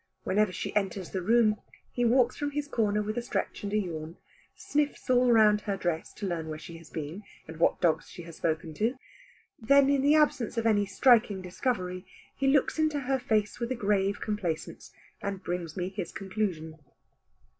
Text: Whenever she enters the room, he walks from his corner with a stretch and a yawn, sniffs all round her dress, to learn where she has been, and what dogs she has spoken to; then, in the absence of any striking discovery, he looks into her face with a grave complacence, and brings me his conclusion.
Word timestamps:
Whenever 0.23 0.51
she 0.51 0.75
enters 0.75 1.11
the 1.11 1.21
room, 1.21 1.57
he 1.91 2.03
walks 2.03 2.35
from 2.35 2.49
his 2.49 2.67
corner 2.67 3.03
with 3.03 3.19
a 3.19 3.21
stretch 3.21 3.61
and 3.63 3.71
a 3.71 3.77
yawn, 3.77 4.17
sniffs 4.55 5.11
all 5.11 5.31
round 5.31 5.61
her 5.61 5.77
dress, 5.77 6.11
to 6.11 6.25
learn 6.25 6.47
where 6.49 6.57
she 6.57 6.75
has 6.77 6.89
been, 6.89 7.21
and 7.47 7.57
what 7.57 7.79
dogs 7.79 8.09
she 8.09 8.23
has 8.23 8.35
spoken 8.37 8.73
to; 8.73 8.95
then, 9.61 9.91
in 9.91 10.01
the 10.01 10.15
absence 10.15 10.57
of 10.57 10.65
any 10.65 10.87
striking 10.87 11.39
discovery, 11.39 12.03
he 12.35 12.47
looks 12.47 12.79
into 12.79 13.01
her 13.01 13.19
face 13.19 13.59
with 13.59 13.71
a 13.71 13.75
grave 13.75 14.19
complacence, 14.21 14.91
and 15.21 15.43
brings 15.43 15.77
me 15.77 15.89
his 15.89 16.11
conclusion. 16.11 16.79